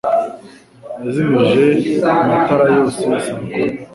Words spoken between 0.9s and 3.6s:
Yazimije amatara yose saa kumi.